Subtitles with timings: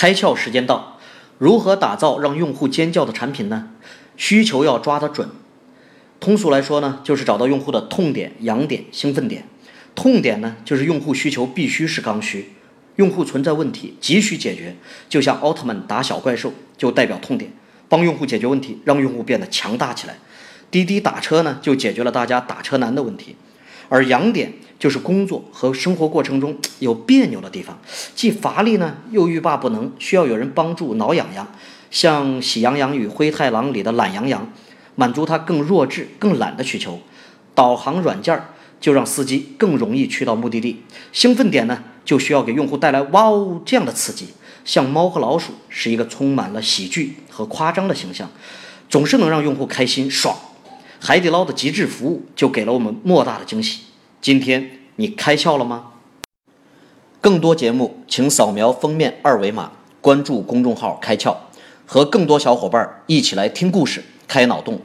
[0.00, 0.98] 开窍时间到，
[1.36, 3.68] 如何打造让用户尖叫的产品呢？
[4.16, 5.28] 需求要抓得准。
[6.18, 9.46] 通俗来说呢，就是找到用户的痛点、痒点、兴奋点。
[9.94, 12.52] 痛点呢，就是用户需求必须是刚需，
[12.96, 14.74] 用户存在问题急需解决，
[15.10, 17.52] 就像奥特曼打小怪兽，就代表痛点，
[17.90, 20.16] 帮用户解决问题，让用户变得强大起来。
[20.70, 23.36] 滴滴打车呢，就解决了大家打车难的问题。
[23.90, 27.78] 而痒点就是工作和生活过程中有别扭的地方，
[28.14, 31.46] 既乏力呢，又欲罢不能，需要有人帮助挠痒痒。
[31.90, 34.50] 像《喜羊羊与灰太狼》里的懒羊羊，
[34.94, 37.00] 满足他更弱智、更懒的需求。
[37.54, 38.40] 导航软件
[38.80, 40.82] 就让司机更容易去到目的地。
[41.12, 44.28] 兴奋点呢，就需要给用户带来“哇哦”这样的刺激。
[44.64, 48.30] 像猫和老鼠是一个充满了喜剧和夸张的形象，
[48.88, 50.36] 总是能让用户开心爽。
[51.02, 53.80] 海底捞的极致服务就给了我们莫大的惊喜。
[54.20, 55.92] 今天你开窍了吗？
[57.22, 61.34] 更多节目，请扫描封面二维码，关注公众号“开窍”，
[61.86, 64.78] 和更多小伙伴一起来听故事、开脑洞。